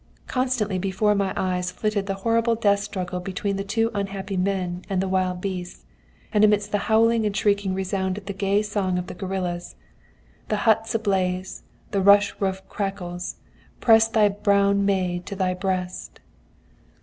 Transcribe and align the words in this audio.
Constantly 0.25 0.79
before 0.79 1.13
my 1.13 1.31
eyes 1.37 1.69
flitted 1.69 2.07
the 2.07 2.15
horrible 2.25 2.55
death 2.55 2.79
struggle 2.79 3.19
between 3.19 3.55
the 3.55 3.63
two 3.63 3.91
unhappy 3.93 4.35
men 4.35 4.83
and 4.89 4.99
the 4.99 5.07
wild 5.07 5.39
beasts, 5.41 5.85
and 6.33 6.43
amidst 6.43 6.71
the 6.71 6.79
howling 6.89 7.23
and 7.23 7.37
shrieking 7.37 7.75
resounded 7.75 8.25
the 8.25 8.33
gay 8.33 8.63
song 8.63 8.97
of 8.97 9.05
the 9.05 9.13
guerillas: 9.13 9.75
'The 10.47 10.55
hut's 10.57 10.95
ablaze, 10.95 11.61
the 11.91 12.01
rush 12.01 12.33
roof 12.41 12.63
crackles, 12.67 13.35
Press 13.79 14.07
thy 14.07 14.27
brown 14.29 14.87
maid 14.87 15.27
to 15.27 15.35
thy 15.35 15.53
breast!' 15.53 16.19